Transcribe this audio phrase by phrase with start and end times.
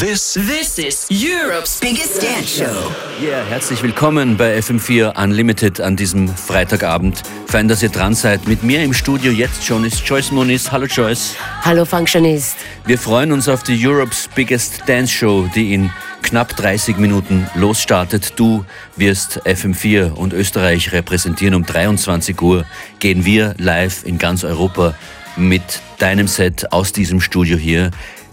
[0.00, 2.90] This, This is Europe's biggest dance show.
[3.22, 7.22] Ja, herzlich willkommen bei FM4 Unlimited an diesem Freitagabend.
[7.46, 8.48] Fein, dass ihr dran seid.
[8.48, 10.72] Mit mir im Studio jetzt schon ist Joyce Moniz.
[10.72, 11.36] Hallo Joyce.
[11.60, 12.56] Hallo Functionist.
[12.86, 15.90] Wir freuen uns auf die Europe's Biggest Dance Show, die in
[16.22, 18.32] knapp 30 Minuten losstartet.
[18.36, 18.64] Du
[18.96, 21.54] wirst FM4 und Österreich repräsentieren.
[21.54, 22.64] Um 23 Uhr
[23.00, 24.94] gehen wir live in ganz Europa
[25.36, 27.90] mit deinem Set aus diesem Studio hier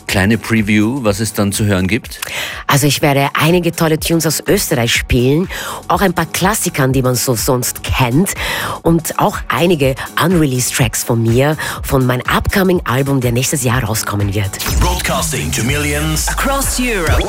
[0.07, 2.19] kleine Preview, was es dann zu hören gibt?
[2.65, 5.49] Also ich werde einige tolle Tunes aus Österreich spielen,
[5.87, 8.33] auch ein paar Klassikern, die man so sonst kennt
[8.81, 14.33] und auch einige unreleased Tracks von mir, von meinem upcoming Album, der nächstes Jahr rauskommen
[14.33, 14.57] wird.
[14.79, 16.27] broadcasting to millions.
[16.29, 17.23] Across Europe.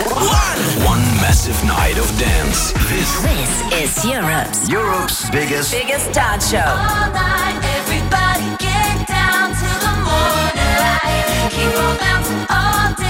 [0.87, 2.73] One massive night of dance.
[2.89, 3.09] This,
[3.71, 6.59] This is Europe's Europe's biggest biggest dance show.
[11.51, 13.08] Keep on bouncing all day,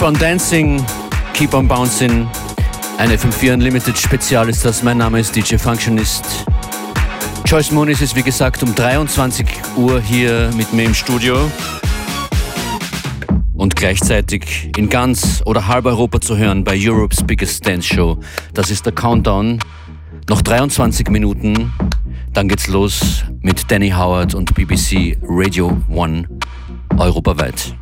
[0.00, 0.82] Keep on dancing,
[1.34, 2.26] keep on bouncing.
[2.96, 4.82] Ein FM4 Unlimited Spezial ist das.
[4.82, 6.46] Mein Name ist DJ Functionist.
[7.44, 9.46] Joyce Moniz ist wie gesagt um 23
[9.76, 11.50] Uhr hier mit mir im Studio.
[13.52, 18.18] Und gleichzeitig in ganz oder halb Europa zu hören bei Europe's Biggest Dance Show.
[18.54, 19.58] Das ist der Countdown.
[20.30, 21.74] Noch 23 Minuten.
[22.32, 26.26] Dann geht's los mit Danny Howard und BBC Radio One
[26.96, 27.74] europaweit.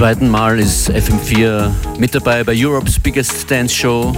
[0.00, 4.14] Zweiten Mal ist FM4 mit dabei bei Europe's Biggest Dance Show.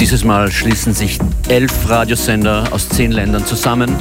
[0.00, 3.94] Dieses Mal schließen sich elf Radiosender aus zehn Ländern zusammen.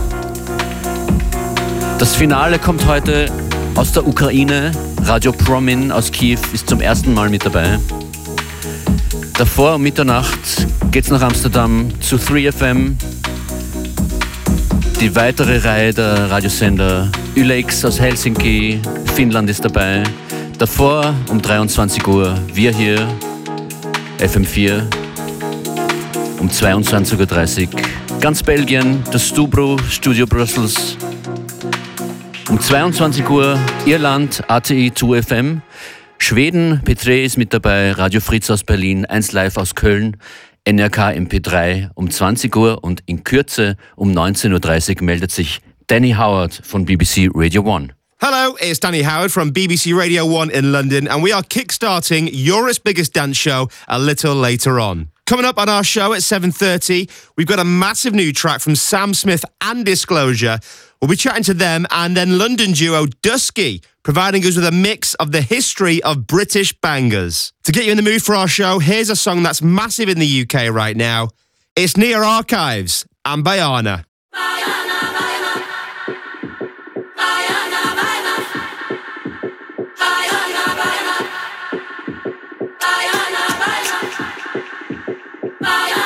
[1.99, 3.31] Das Finale kommt heute
[3.75, 4.71] aus der Ukraine.
[5.03, 7.77] Radio Promin aus Kiew ist zum ersten Mal mit dabei.
[9.37, 12.95] Davor um Mitternacht geht's nach Amsterdam zu 3FM.
[14.99, 18.81] Die weitere Reihe der Radiosender Ylex aus Helsinki,
[19.13, 20.01] Finnland ist dabei.
[20.59, 23.07] Davor um 23 Uhr wir hier,
[24.17, 24.83] FM4.
[26.37, 30.97] Um 22.30 Uhr ganz Belgien, das Stubro, Studio Brussels.
[32.49, 35.61] Um 22 Uhr Irland, ATI 2FM.
[36.17, 40.17] Schweden, P3 ist mit dabei, Radio Fritz aus Berlin, 1 Live aus Köln,
[40.67, 46.53] NRK MP3 um 20 Uhr und in Kürze um 19.30 Uhr meldet sich Danny Howard
[46.53, 47.98] von BBC Radio 1.
[48.21, 52.77] Hello, it's Danny Howard from BBC Radio 1 in London, and we are kickstarting Europe's
[52.77, 55.09] biggest dance show a little later on.
[55.25, 59.13] Coming up on our show at 7.30, we've got a massive new track from Sam
[59.13, 60.59] Smith and Disclosure.
[61.01, 65.13] We'll be chatting to them and then London duo Dusky, providing us with a mix
[65.13, 67.53] of the history of British bangers.
[67.63, 70.19] To get you in the mood for our show, here's a song that's massive in
[70.19, 71.29] the UK right now.
[71.77, 74.03] It's Nia Archives and Baianá.
[85.69, 85.98] London,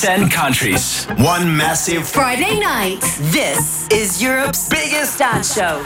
[0.00, 1.06] 10 countries.
[1.16, 3.00] One massive Friday night.
[3.32, 5.80] This is Europe's biggest dance show.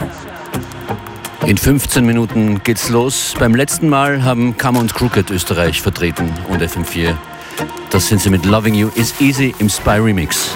[1.47, 3.33] In 15 Minuten geht's los.
[3.39, 7.15] Beim letzten Mal haben Kammer und Crooked Österreich vertreten und FM4.
[7.89, 10.49] Das sind sie mit Loving You is Easy im Spy Remix.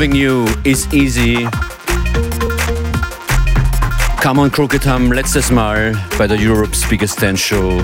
[0.00, 1.46] Loving You is easy.
[4.22, 7.82] Come on Crooked haben letztes Mal bei der Europe's Biggest Dance Show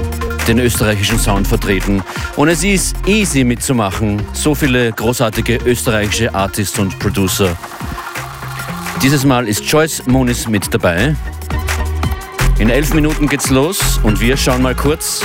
[0.49, 2.03] den österreichischen Sound vertreten.
[2.37, 4.23] Und es ist easy mitzumachen.
[4.33, 7.55] So viele großartige österreichische Artists und Producer.
[9.03, 11.15] Dieses Mal ist Joyce Moniz mit dabei.
[12.59, 15.21] In elf Minuten geht's los und wir schauen mal kurz,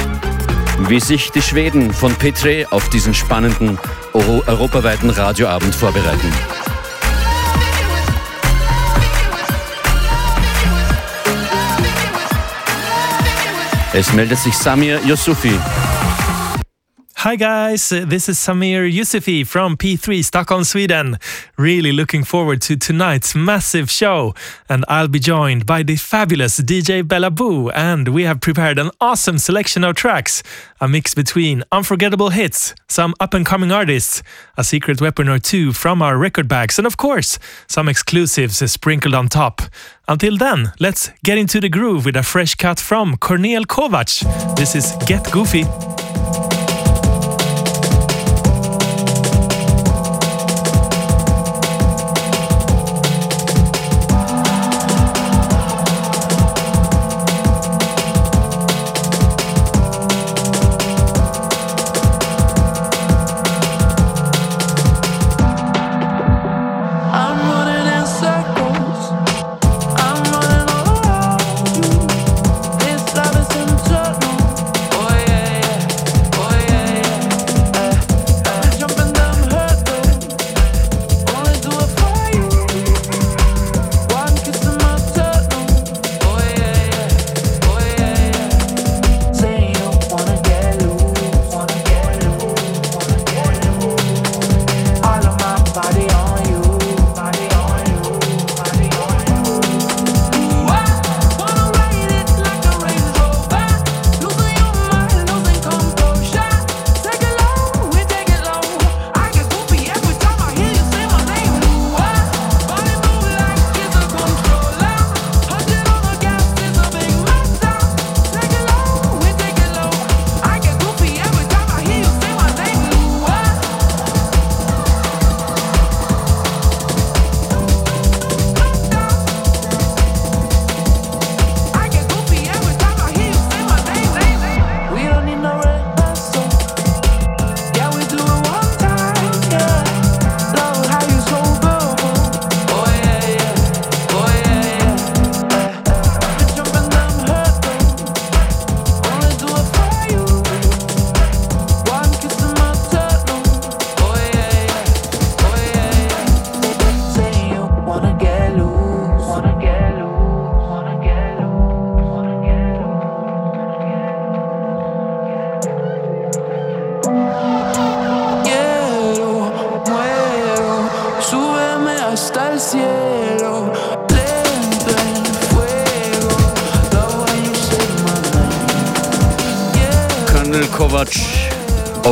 [0.90, 3.80] wie sich die Schweden von Petre auf diesen spannenden
[4.12, 6.61] Euro europaweiten Radioabend vorbereiten.
[13.94, 15.60] Es meldet sich Samir Yusufi.
[17.22, 21.20] Hi guys, uh, this is Samir Yusufi from P3 Stockholm, Sweden.
[21.56, 24.34] Really looking forward to tonight's massive show.
[24.68, 27.70] And I'll be joined by the fabulous DJ Bella Boo.
[27.70, 30.42] And we have prepared an awesome selection of tracks
[30.80, 34.24] a mix between unforgettable hits, some up and coming artists,
[34.58, 37.38] a secret weapon or two from our record bags, and of course,
[37.68, 39.62] some exclusives sprinkled on top.
[40.08, 44.56] Until then, let's get into the groove with a fresh cut from Cornel Kovac.
[44.56, 45.66] This is Get Goofy.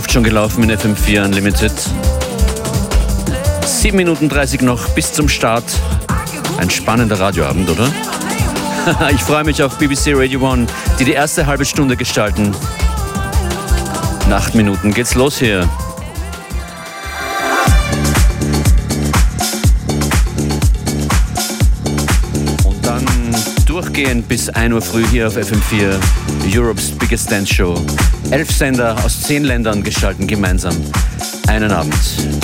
[0.10, 1.72] Oft schon gelaufen in FM4 Unlimited.
[3.64, 5.64] 7 Minuten 30 noch bis zum Start.
[6.58, 7.88] Ein spannender Radioabend, oder?
[9.14, 10.66] Ich freue mich auf BBC Radio One,
[11.00, 12.56] die die erste halbe Stunde gestalten.
[14.26, 15.70] In acht Minuten geht's los hier.
[22.64, 23.06] Und dann
[23.68, 26.00] durchgehend bis 1 Uhr früh hier auf FM4
[26.52, 27.80] Europe's Biggest Dance Show.
[28.32, 30.76] Elf Sender aus zehn Ländern gestalten gemeinsam
[31.48, 32.39] einen Abend.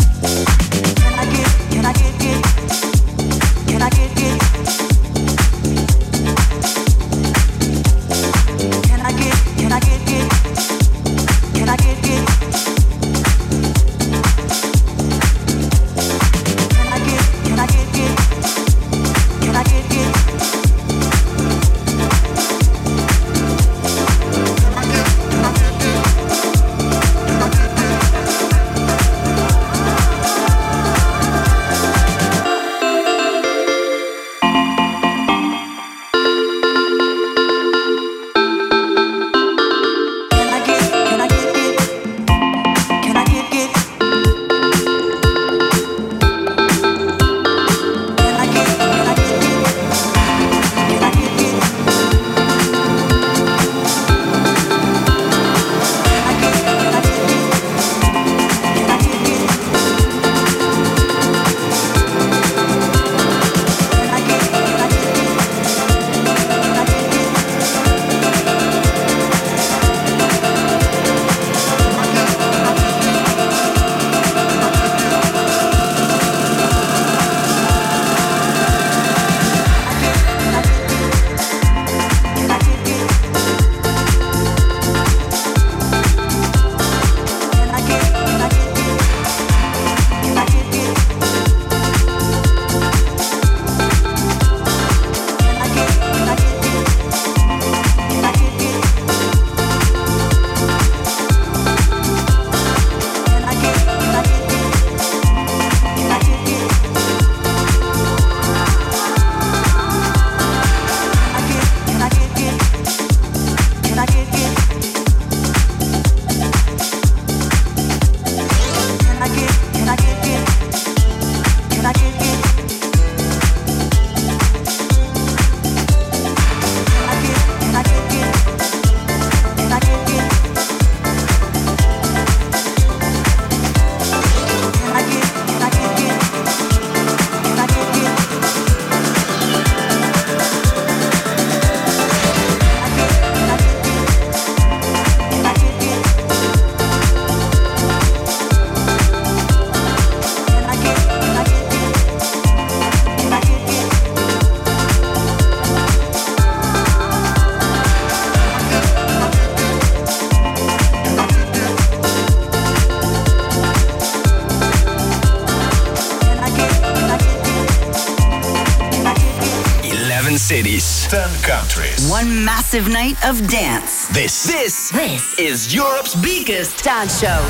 [172.75, 174.07] Massive night of dance.
[174.13, 174.43] This.
[174.43, 177.41] This This is Europe's biggest dance show.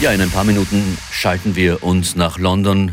[0.00, 2.92] Ja, in ein paar Minuten schalten wir uns nach London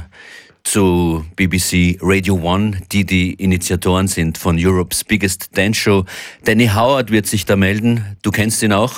[0.63, 6.05] zu BBC Radio One, die die Initiatoren sind von Europe's Biggest Dance Show.
[6.43, 8.15] Danny Howard wird sich da melden.
[8.21, 8.93] Du kennst ihn auch?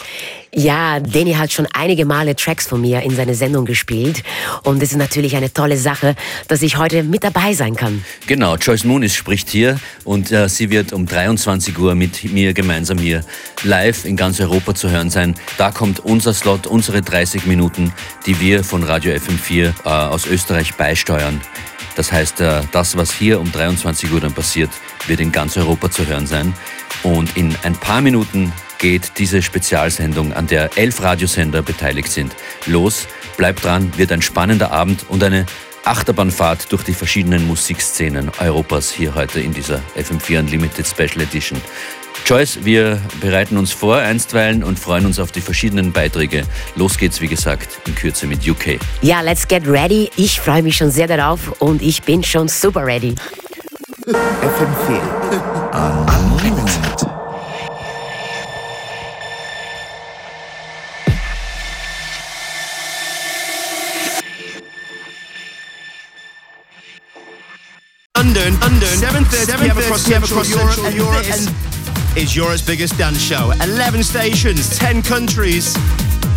[0.53, 4.21] Ja, Danny hat schon einige Male Tracks von mir in seine Sendung gespielt.
[4.63, 6.13] Und es ist natürlich eine tolle Sache,
[6.49, 8.03] dass ich heute mit dabei sein kann.
[8.27, 12.97] Genau, Joyce Moonis spricht hier und äh, sie wird um 23 Uhr mit mir gemeinsam
[12.97, 13.23] hier
[13.63, 15.35] live in ganz Europa zu hören sein.
[15.57, 17.93] Da kommt unser Slot, unsere 30 Minuten,
[18.25, 21.39] die wir von Radio FM4 äh, aus Österreich beisteuern.
[21.95, 24.69] Das heißt, äh, das, was hier um 23 Uhr dann passiert,
[25.07, 26.53] wird in ganz Europa zu hören sein.
[27.03, 32.35] Und in ein paar Minuten geht diese Spezialsendung, an der elf Radiosender beteiligt sind,
[32.65, 33.07] los.
[33.37, 35.45] Bleibt dran, wird ein spannender Abend und eine
[35.83, 41.59] Achterbahnfahrt durch die verschiedenen Musikszenen Europas hier heute in dieser FM4 Unlimited Special Edition.
[42.25, 46.43] Joyce, wir bereiten uns vor einstweilen und freuen uns auf die verschiedenen Beiträge.
[46.75, 48.79] Los geht's, wie gesagt, in Kürze mit UK.
[49.01, 50.09] Ja, let's get ready.
[50.17, 53.15] Ich freue mich schon sehr darauf und ich bin schon super ready.
[54.07, 55.31] FM4
[55.73, 57.07] Unlimited.
[68.17, 69.77] London, London, 7.30 p.m.
[69.77, 73.51] across Central Europe, and Europe, and is Europe's biggest dance show.
[73.61, 75.75] 11 stations, 10 countries.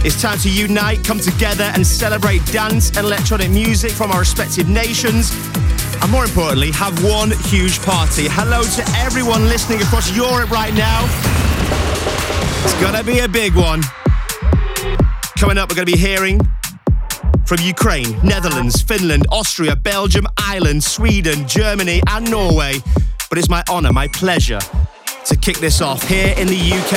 [0.05, 4.69] It's time to unite, come together, and celebrate dance and electronic music from our respective
[4.69, 5.31] nations.
[6.03, 8.27] And more importantly, have one huge party.
[8.29, 11.05] Hello to everyone listening across Europe right now.
[12.65, 13.83] It's gonna be a big one.
[15.39, 16.41] Coming up, we're gonna be hearing
[17.47, 22.81] from Ukraine, Netherlands, Finland, Austria, Belgium, Ireland, Sweden, Germany, and Norway.
[23.29, 24.61] But it's my honour, my pleasure
[25.27, 26.95] to kick this off here in the UK.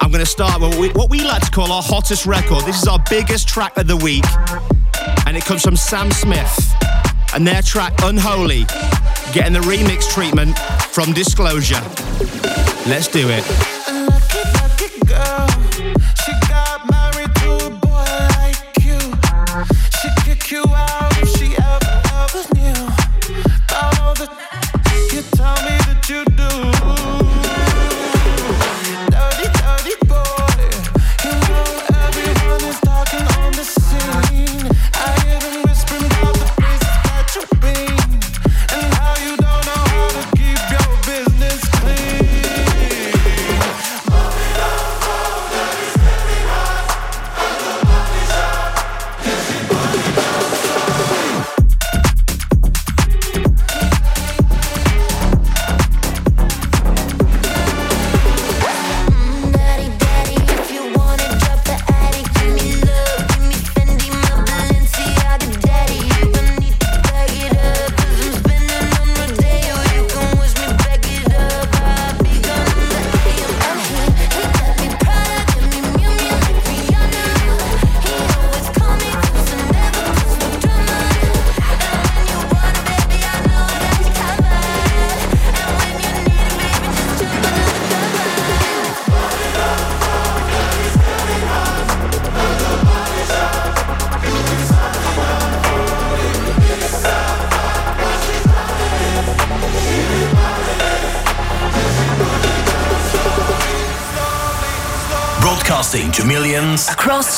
[0.00, 2.64] I'm to start with what we, what we like to call our hottest record.
[2.64, 4.24] This is our biggest track of the week,
[5.30, 6.74] and it comes from Sam Smith
[7.34, 8.64] and their track Unholy,
[9.32, 11.80] getting the remix treatment from Disclosure.
[12.88, 13.79] Let's do it.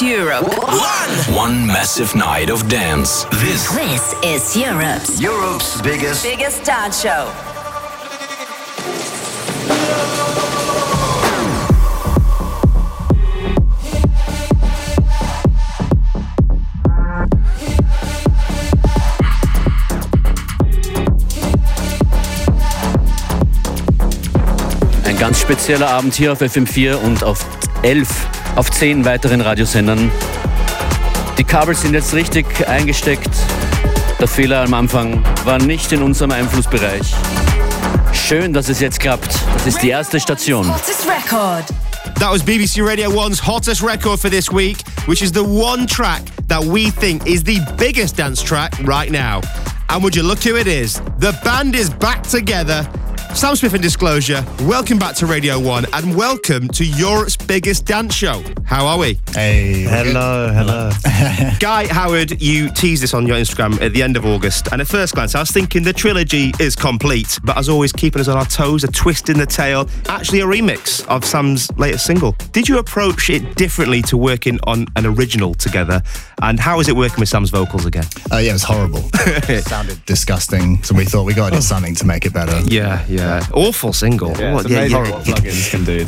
[0.03, 0.49] Europe.
[0.59, 1.37] One.
[1.37, 3.25] One massive night of dance.
[3.31, 3.69] This.
[3.71, 6.25] This is Europe's Europe's biggest.
[6.25, 7.31] biggest dance show.
[25.05, 27.47] Ein ganz spezieller Abend hier auf FM4 und auf
[27.83, 28.09] 11,
[28.57, 30.11] auf 10 weiteren Radiosendern.
[31.39, 33.31] Die Kabel sind jetzt richtig eingesteckt.
[34.21, 37.15] Der Fehler am Anfang war nicht in unserem Einflussbereich.
[38.13, 39.35] Schön, dass es jetzt klappt.
[39.55, 40.69] Das ist die erste Station.
[40.73, 41.65] Hottest record.
[42.19, 46.23] That was BBC Radio 1's hottest record for this week, which is the one track
[46.49, 49.41] that we think is the biggest dance track right now.
[49.89, 51.01] And would you look who it is?
[51.19, 52.87] The band is back together
[53.35, 58.15] Sam Smith and Disclosure, welcome back to Radio 1 and welcome to Europe's biggest dance
[58.15, 58.43] show.
[58.65, 59.19] How are we?
[59.31, 59.83] Hey.
[59.83, 60.91] Hello, hello.
[61.59, 64.87] Guy Howard, you teased this on your Instagram at the end of August, and at
[64.87, 68.37] first glance, I was thinking the trilogy is complete, but as always, keeping us on
[68.37, 72.33] our toes, a twist in the tail, actually a remix of Sam's latest single.
[72.53, 76.03] Did you approach it differently to working on an original together?
[76.43, 78.05] And how is it working with Sam's vocals again?
[78.31, 79.03] Uh, yeah, it was horrible.
[79.15, 80.83] it sounded disgusting.
[80.83, 82.61] So we thought we got to do something to make it better.
[82.69, 83.22] Yeah, yeah.
[83.53, 84.37] Awful single.
[84.39, 85.11] Yeah, it's yeah, amazing yeah.
[85.11, 86.07] what plugins can do.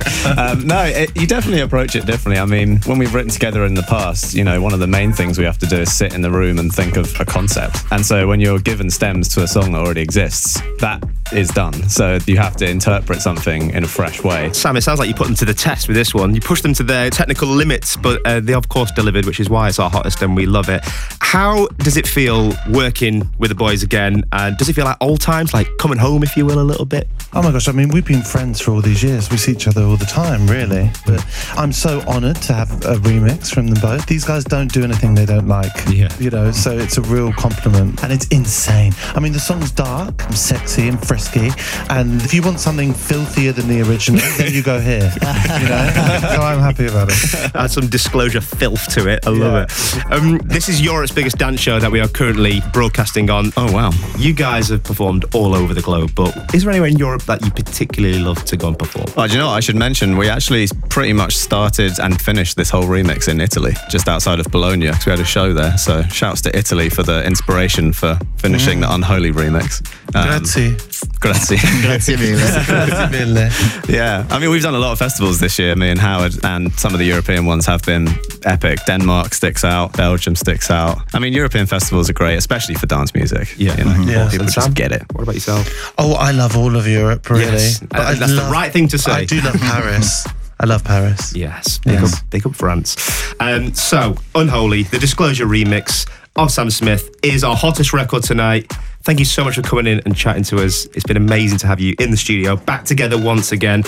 [0.20, 2.40] Um, no, it, you definitely approach it differently.
[2.40, 5.12] I mean, when we've written together in the past, you know, one of the main
[5.12, 7.78] things we have to do is sit in the room and think of a concept.
[7.90, 11.88] And so when you're given stems to a song that already exists, that is done.
[11.88, 14.52] So you have to interpret something in a fresh way.
[14.52, 16.34] Sam, it sounds like you put them to the test with this one.
[16.34, 19.48] You push them to their technical limits, but uh, they of course delivered, which is
[19.48, 20.82] why it's our hottest and we love it.
[21.20, 24.24] How does it feel working with the boys again?
[24.32, 26.84] And does it feel like old times, like coming home, if you will, a little
[26.84, 27.08] bit?
[27.32, 29.30] Oh my gosh, I mean, we've been friends for all these years.
[29.30, 30.90] We see each other all the time, really.
[31.06, 31.24] But
[31.56, 34.06] I'm so honoured to have a remix from them both.
[34.06, 35.70] These guys don't do anything they don't like.
[35.88, 36.12] Yeah.
[36.18, 38.02] You know, so it's a real compliment.
[38.02, 38.92] And it's insane.
[39.14, 41.50] I mean, the song's dark, and sexy, and frisky.
[41.90, 45.12] And if you want something filthier than the original, then you go here.
[45.50, 45.90] You know?
[46.20, 47.54] so I'm happy about it.
[47.54, 49.26] Add some disclosure filth to it.
[49.26, 50.12] I love it.
[50.12, 53.52] Um, this is Europe's biggest dance show that we are currently broadcasting on.
[53.56, 53.90] Oh, wow.
[54.16, 57.44] You guys have performed all over the globe, but is there anywhere in Europe that
[57.44, 59.06] you particularly love to go and perform?
[59.16, 60.16] Oh, do you know what I should mention?
[60.16, 64.46] We actually pretty much started and finished this whole remix in Italy, just outside of
[64.46, 65.76] Bologna, because we had a show there.
[65.78, 69.84] So shouts to Italy for the inspiration for finishing the Unholy remix.
[70.14, 70.76] Um, Grazie.
[71.18, 71.58] Grazie.
[71.82, 72.36] Grazie mille.
[72.66, 73.50] Grazie mille.
[73.88, 76.72] Yeah, I mean, we've done a lot of festivals this year, me and Howard, and
[76.78, 78.08] some of the European ones have been
[78.44, 78.78] epic.
[78.86, 80.98] Denmark sticks out, Belgium sticks out.
[81.12, 83.54] I mean, European festivals are great, especially for dance music.
[83.58, 83.76] Yeah.
[83.76, 84.30] you know, Yeah.
[84.30, 85.02] people just get it.
[85.12, 85.92] What about yourself?
[85.98, 87.52] Oh, I love all of Europe, really.
[87.52, 87.80] Yes.
[87.80, 89.12] But Uh, I that's the right thing to say.
[89.12, 90.26] I do love Paris.
[90.62, 91.32] I love Paris.
[91.34, 92.12] Yes, big, Yes.
[92.14, 92.96] Up, big up France.
[93.40, 98.70] Um, so, Unholy, the Disclosure remix of Sam Smith, is our hottest record tonight.
[99.02, 100.86] Thank you so much for coming in and chatting to us.
[100.86, 103.82] It's been amazing to have you in the studio, back together once again.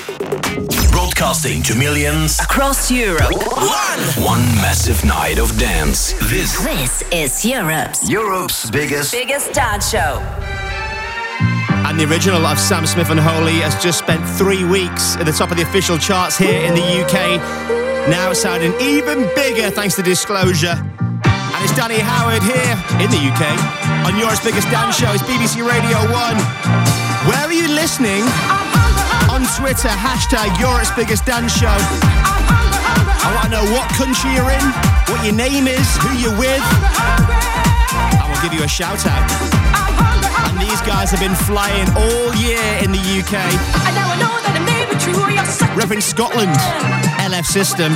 [0.90, 2.38] Broadcasting to millions.
[2.40, 3.30] Across Europe.
[3.32, 4.24] One.
[4.24, 6.12] One massive night of dance.
[6.30, 9.12] This This is Europe's Europe's biggest.
[9.12, 10.18] biggest dance show.
[11.84, 15.50] And the original of Sam Smith Unholy has just spent three weeks at the top
[15.50, 17.38] of the official charts here in the UK.
[18.08, 20.76] Now sounding even bigger thanks to Disclosure.
[21.62, 23.54] It's Danny Howard here in the UK
[24.02, 25.14] on Europe's biggest dance show.
[25.14, 26.36] It's BBC Radio 1.
[27.30, 28.26] Where are you listening?
[29.30, 31.70] On Twitter, hashtag Europe's biggest dance show.
[31.70, 34.66] I want to know what country you're in,
[35.06, 36.66] what your name is, who you're with.
[37.94, 39.22] And we'll give you a shout out.
[40.50, 43.38] And these guys have been flying all year in the UK.
[45.78, 46.50] Repping Scotland,
[47.22, 47.94] LF System.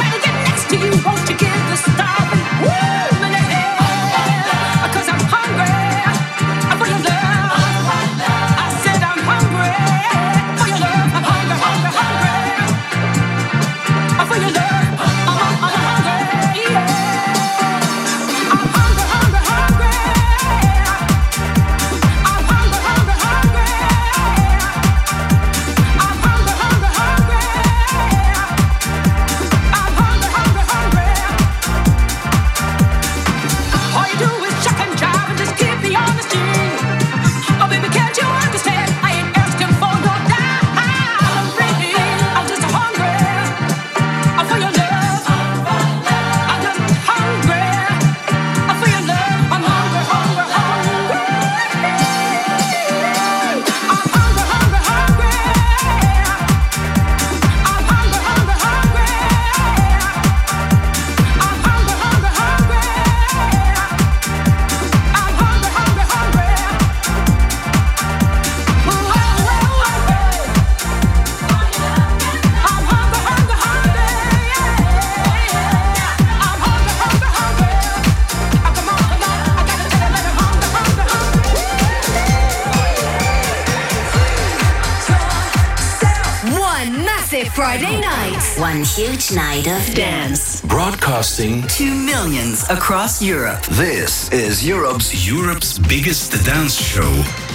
[87.56, 88.54] Friday night.
[88.58, 90.60] One huge night of dance.
[90.60, 93.62] Broadcasting To millions across Europe.
[93.70, 97.45] This is Europe's Europe's biggest dance show.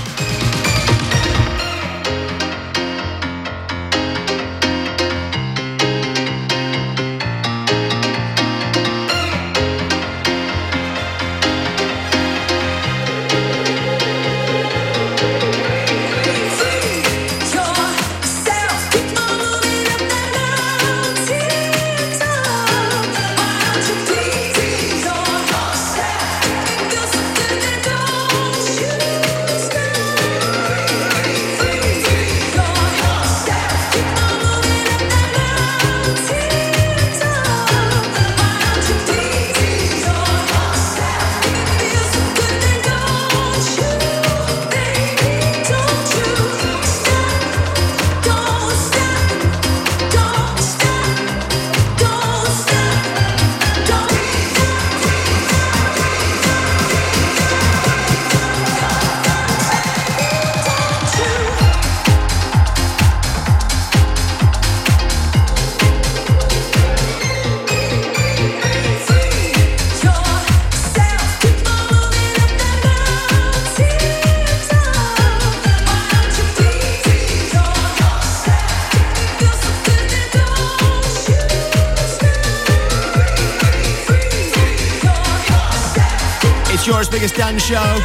[87.12, 88.00] Biggest dance show.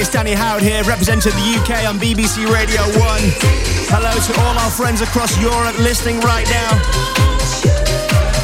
[0.00, 3.20] It's Danny Howard here, representing the UK on BBC Radio 1.
[3.92, 6.70] Hello to all our friends across Europe listening right now.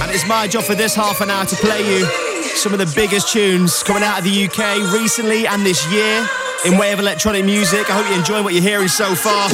[0.04, 2.06] And it's my job for this half an hour to play you
[2.54, 6.28] some of the biggest tunes coming out of the UK recently and this year
[6.66, 7.88] in way of electronic music.
[7.90, 9.48] I hope you're enjoying what you're hearing so far.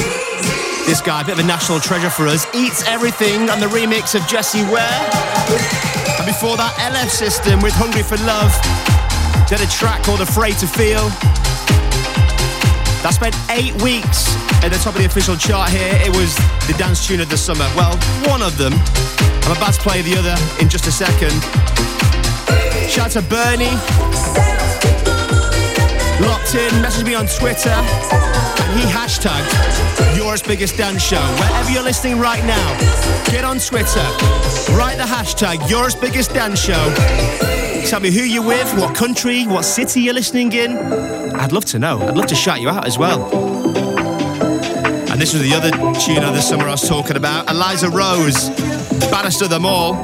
[0.85, 4.19] This guy, a bit of a national treasure for us, eats everything on the remix
[4.19, 5.01] of Jessie Ware.
[6.19, 8.89] And before that, LF System with Hungry for Love.
[9.51, 11.11] Did a track called Afraid to Feel.
[13.03, 14.31] That spent eight weeks
[14.63, 15.91] at the top of the official chart here.
[16.07, 16.39] It was
[16.71, 17.67] the dance tune of the summer.
[17.75, 17.99] Well,
[18.31, 18.71] one of them.
[19.51, 21.35] I'm about to play the other in just a second.
[22.87, 23.75] Shout out to Bernie.
[26.23, 27.75] Locked in, message me on Twitter.
[27.75, 29.51] And he hashtagged
[30.15, 31.27] Europe's biggest dance show.
[31.43, 32.79] Wherever you're listening right now,
[33.27, 34.07] get on Twitter.
[34.79, 36.79] Write the hashtag Europe's biggest dance show.
[37.87, 40.77] Tell me who you're with, what country, what city you're listening in.
[40.77, 42.01] I'd love to know.
[42.01, 43.25] I'd love to shout you out as well.
[45.11, 47.51] And this was the other tune of the summer I was talking about.
[47.51, 48.51] Eliza Rose,
[49.11, 49.95] baddest of them all.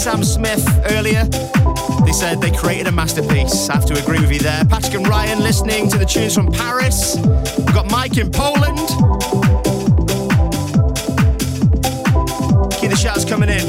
[0.00, 1.24] Sam Smith earlier.
[2.06, 3.68] They said they created a masterpiece.
[3.68, 4.64] I have to agree with you there.
[4.64, 7.16] Patrick and Ryan listening to the tunes from Paris.
[7.18, 8.78] We've got Mike in Poland.
[12.80, 13.66] Keep the shouts coming in.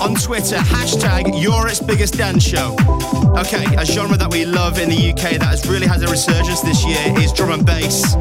[0.00, 2.76] On Twitter, hashtag Europe's biggest dance show.
[3.38, 6.60] Okay, a genre that we love in the UK that has really had a resurgence
[6.60, 8.16] this year is drum and bass.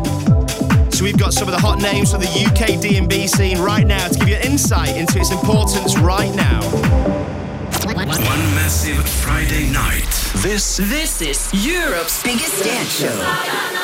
[1.02, 4.08] So we've got some of the hot names from the UK D&B scene right now
[4.08, 6.62] to give you insight into its importance right now.
[7.96, 8.06] One
[8.54, 10.31] massive Friday night.
[10.42, 13.14] This this is Europe's biggest dance show.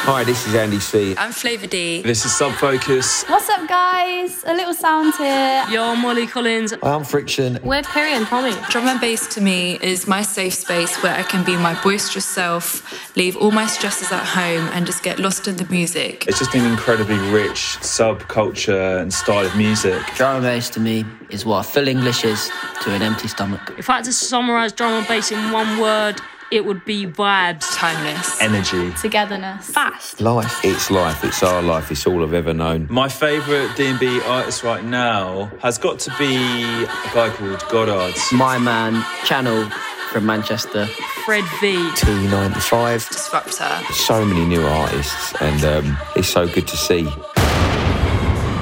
[0.10, 1.16] Hi, this is Andy C.
[1.16, 2.02] I'm Flava D.
[2.02, 3.24] This is Sub Focus.
[3.26, 4.44] What's up, guys?
[4.44, 5.64] A little sound here.
[5.70, 6.74] Yo, Molly Collins.
[6.82, 7.60] I'm Friction.
[7.62, 8.54] We're Perry and Tommy.
[8.72, 12.26] Drum and bass to me is my safe space where I can be my boisterous
[12.26, 16.26] self, leave all my stresses at home, and just get lost in the music.
[16.28, 20.02] It's just an incredibly rich subculture and style of music.
[20.16, 22.50] Drum and bass to me is what a full English is
[22.82, 23.76] to an empty stomach.
[23.78, 26.20] If I had to summarize drum and bass in one word,
[26.52, 27.66] it would be vibes.
[27.76, 28.42] Timeless.
[28.42, 28.92] Energy.
[29.02, 29.70] Togetherness.
[29.70, 30.22] Fast.
[30.22, 30.60] Life.
[30.64, 31.24] It's life.
[31.24, 31.92] It's our life.
[31.92, 32.88] It's all I've ever known.
[32.90, 38.16] My favourite D&B artist right now has got to be a guy called Goddard.
[38.32, 39.70] My man, Channel
[40.12, 40.88] from Manchester.
[41.26, 41.76] Fred V.
[41.92, 43.10] T95.
[43.10, 43.94] Disruptor.
[43.94, 47.08] So many new artists, and um, it's so good to see.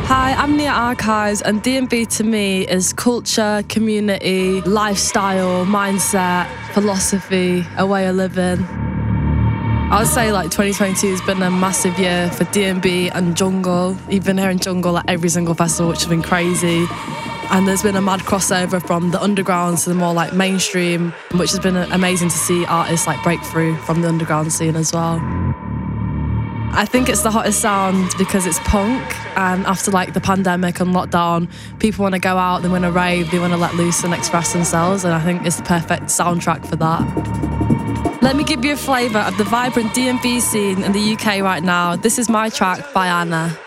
[0.08, 7.88] Hi, I'm Nia Archives, and D&B to me is culture, community, lifestyle, mindset, philosophy, a
[7.88, 8.64] way of living.
[8.64, 13.98] I would say like 2022 has been a massive year for D&B and Jungle.
[14.08, 16.86] You've been Jungle at every single festival, which has been crazy.
[17.50, 21.50] And there's been a mad crossover from the underground to the more like mainstream, which
[21.50, 25.20] has been amazing to see artists like break through from the underground scene as well.
[26.78, 29.02] I think it's the hottest sound because it's punk,
[29.38, 31.50] and after like the pandemic and lockdown,
[31.80, 34.14] people want to go out, they want to rave, they want to let loose and
[34.14, 38.22] express themselves, and I think it's the perfect soundtrack for that.
[38.22, 41.64] Let me give you a flavour of the vibrant D&B scene in the UK right
[41.64, 41.96] now.
[41.96, 43.65] This is my track Baianá.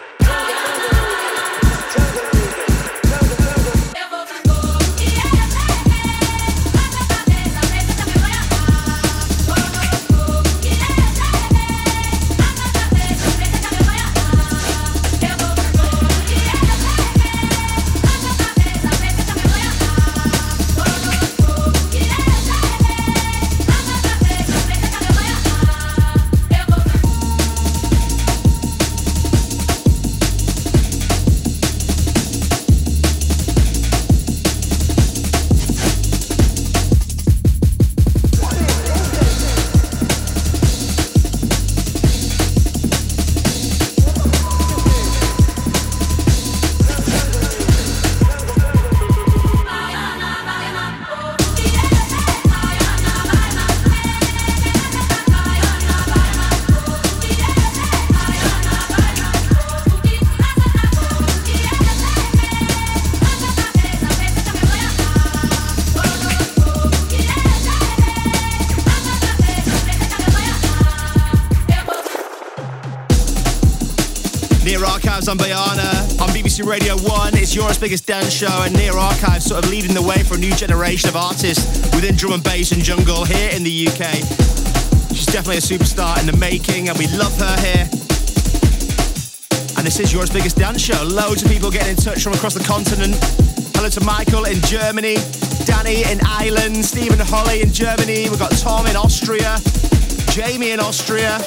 [74.78, 77.36] Nia Archives on Baianá on BBC Radio 1.
[77.36, 80.38] It's Europe's biggest dance show, and Nia Archives sort of leading the way for a
[80.38, 81.66] new generation of artists
[81.96, 84.22] within drum and bass and jungle here in the UK.
[85.10, 87.90] She's definitely a superstar in the making, and we love her here.
[89.74, 91.02] And this is Europe's biggest dance show.
[91.02, 93.18] Loads of people getting in touch from across the continent.
[93.74, 95.16] Hello to Michael in Germany,
[95.66, 98.28] Danny in Ireland, Stephen Holly in Germany.
[98.30, 99.58] We've got Tom in Austria,
[100.30, 101.42] Jamie in Austria.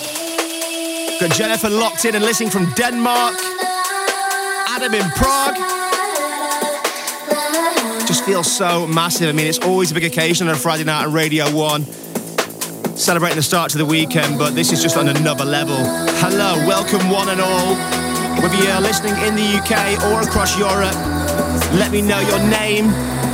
[1.21, 3.35] Got Jennifer locked in and listening from Denmark.
[4.69, 5.55] Adam in Prague.
[8.07, 9.29] Just feels so massive.
[9.29, 11.83] I mean, it's always a big occasion on a Friday night on Radio 1.
[12.95, 15.77] Celebrating the start to the weekend, but this is just on another level.
[16.17, 17.75] Hello, welcome one and all.
[18.41, 20.95] Whether you're listening in the UK or across Europe,
[21.77, 22.85] let me know your name,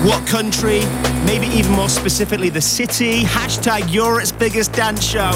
[0.06, 0.82] what country,
[1.26, 3.24] maybe even more specifically the city.
[3.24, 5.32] Hashtag Europe's biggest dance show.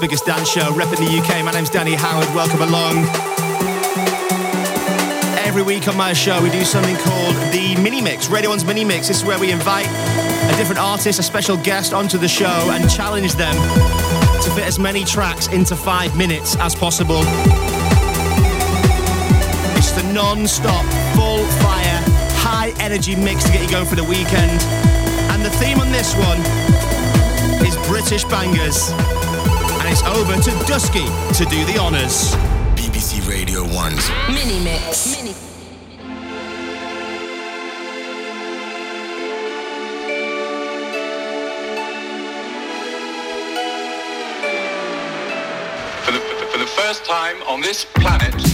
[0.00, 1.44] Biggest dance show, repping the UK.
[1.44, 3.04] My name's Danny Howard, welcome along.
[5.44, 8.82] Every week on my show, we do something called the Mini Mix, Radio 1's Mini
[8.82, 9.08] Mix.
[9.08, 12.90] This is where we invite a different artist, a special guest onto the show and
[12.90, 13.54] challenge them
[14.42, 17.20] to fit as many tracks into five minutes as possible.
[19.76, 22.00] It's the non-stop, full fire,
[22.40, 24.62] high energy mix to get you going for the weekend.
[25.30, 26.40] And the theme on this one
[27.66, 28.94] is British bangers.
[29.90, 32.32] And it's over to Dusky to do the honours.
[32.76, 35.16] BBC Radio 1's Mini Mix.
[35.16, 35.32] Mini.
[46.04, 46.20] For the,
[46.52, 48.49] for the first time on this planet,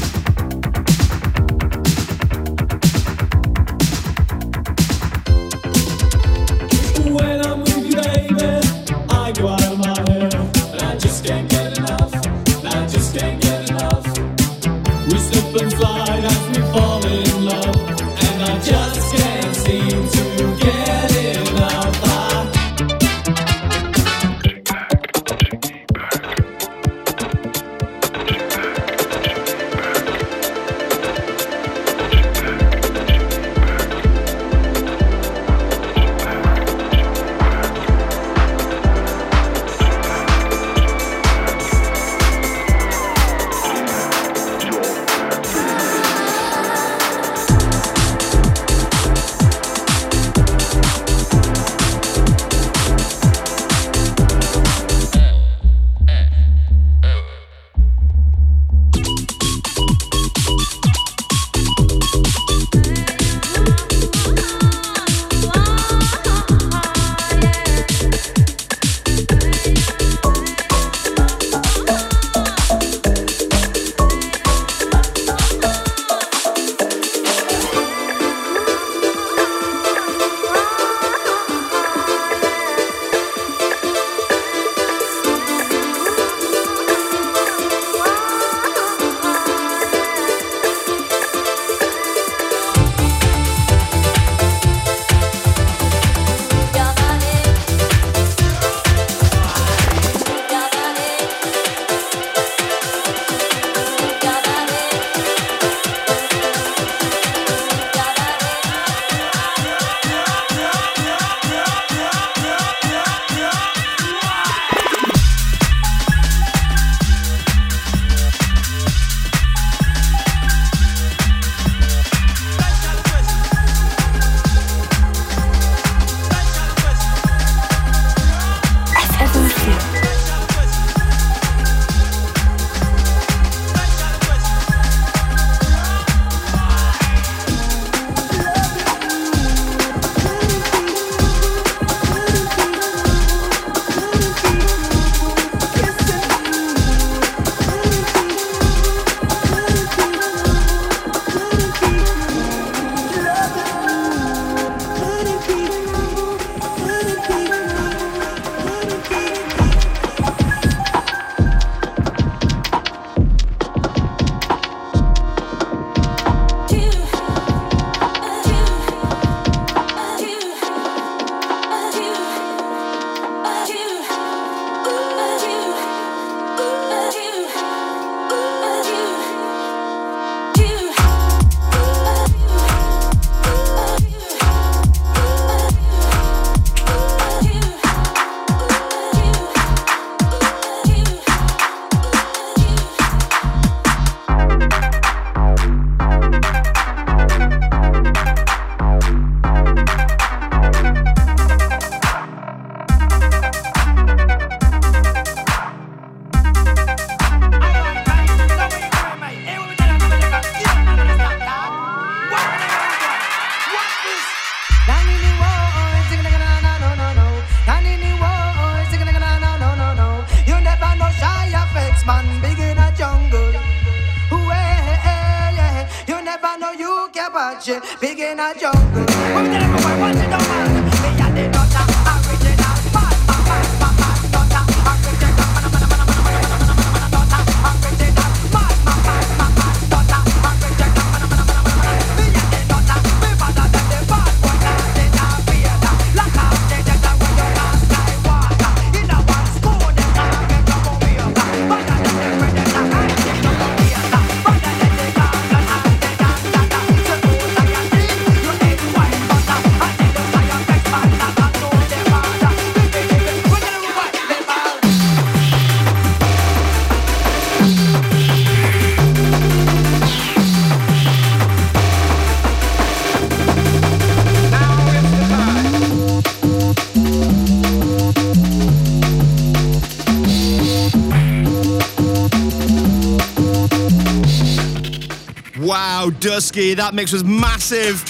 [286.10, 288.02] Dusky, that mix was massive.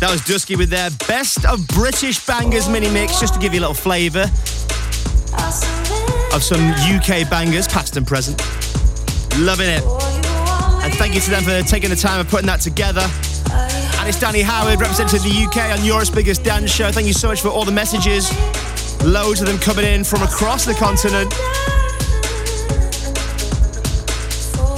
[0.00, 3.60] That was Dusky with their best of British bangers mini mix, just to give you
[3.60, 4.30] a little flavour
[6.32, 8.40] of some UK bangers, past and present.
[9.38, 9.82] Loving it.
[10.82, 13.06] And thank you to them for taking the time of putting that together.
[13.98, 16.90] And it's Danny Howard representing the UK on Europe's biggest dance show.
[16.92, 18.30] Thank you so much for all the messages.
[19.04, 21.32] Loads of them coming in from across the continent.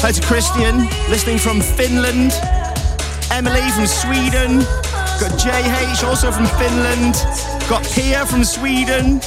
[0.03, 0.79] Hi to Christian,
[1.11, 2.33] listening from Finland.
[3.31, 4.61] Emily from Sweden.
[5.21, 7.15] Got JH also from Finland.
[7.69, 9.21] Got Pia from Sweden.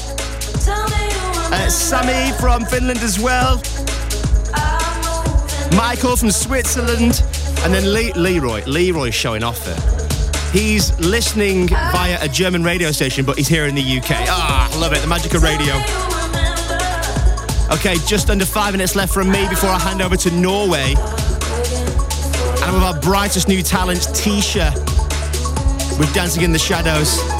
[0.65, 3.61] Uh, Sammy from Finland as well.
[5.77, 7.21] Michael from Switzerland.
[7.63, 8.63] And then Le- Leroy.
[8.65, 9.79] Leroy's showing off there.
[10.51, 14.11] He's listening via a German radio station, but he's here in the UK.
[14.27, 15.01] Ah, I love it.
[15.01, 16.02] The magic of radio.
[17.73, 20.93] Okay, just under five minutes left from me before I hand over to Norway.
[20.93, 24.75] And with our brightest new talent, TSHA,
[25.97, 27.32] with Dancing in the Shadows.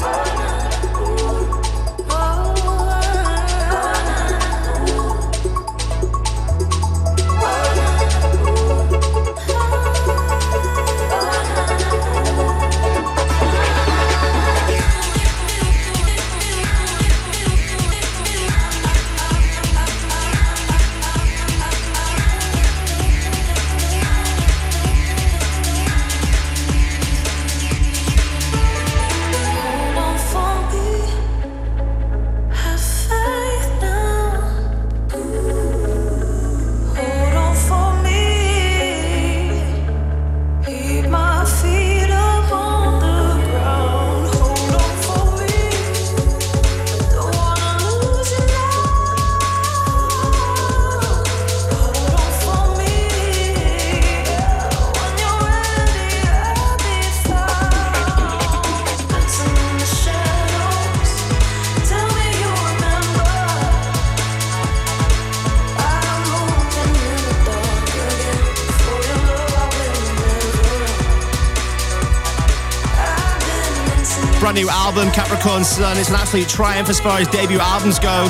[74.96, 75.98] Album, Capricorn Sun.
[75.98, 78.28] It's an absolute triumph as far as debut albums go.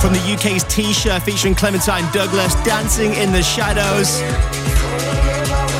[0.00, 4.20] From the UK's TSHA featuring Clementine Douglas, Dancing in the Shadows.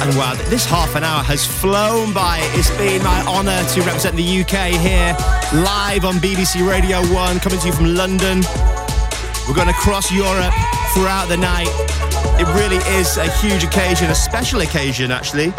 [0.03, 2.41] And wow, this half an hour has flown by.
[2.55, 5.14] It's been my honour to represent the UK here,
[5.62, 8.43] live on BBC Radio 1, coming to you from London.
[9.47, 10.55] We're going to cross Europe
[10.95, 11.70] throughout the night.
[12.41, 15.53] It really is a huge occasion, a special occasion, actually.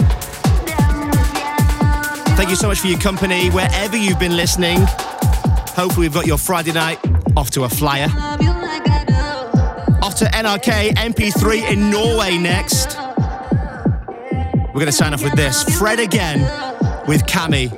[2.35, 4.79] Thank you so much for your company wherever you've been listening.
[4.81, 6.99] Hopefully, we've got your Friday night
[7.37, 8.07] off to a flyer.
[10.01, 12.97] Off to NRK P3 in Norway next.
[14.67, 16.41] We're going to sign off with this Fred again
[17.07, 17.71] with Kammy.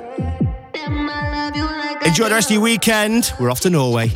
[2.04, 3.32] Enjoy the rest of your weekend.
[3.38, 4.10] We're off to Norway.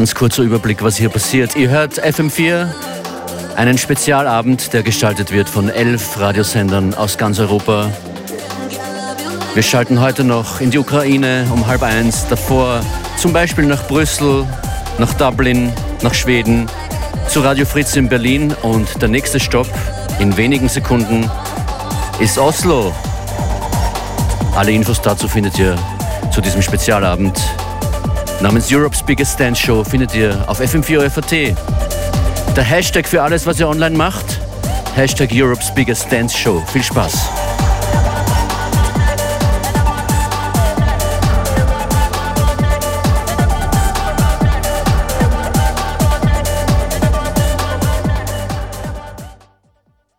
[0.00, 1.56] Ganz kurzer Überblick, was hier passiert.
[1.56, 2.68] Ihr hört FM4,
[3.54, 7.90] einen Spezialabend, der gestaltet wird von elf Radiosendern aus ganz Europa.
[9.52, 12.80] Wir schalten heute noch in die Ukraine um halb eins, davor
[13.18, 14.46] zum Beispiel nach Brüssel,
[14.96, 15.70] nach Dublin,
[16.00, 16.66] nach Schweden,
[17.28, 19.68] zu Radio Fritz in Berlin und der nächste Stopp
[20.18, 21.30] in wenigen Sekunden
[22.20, 22.94] ist Oslo.
[24.56, 25.76] Alle Infos dazu findet ihr
[26.32, 27.38] zu diesem Spezialabend
[28.40, 31.54] namens Europe's Biggest Dance Show findet ihr auf FM4 FAT.
[32.56, 34.40] Der Hashtag für alles, was ihr online macht,
[34.94, 36.62] Hashtag Europe's Biggest Dance Show.
[36.72, 37.39] Viel Spaß.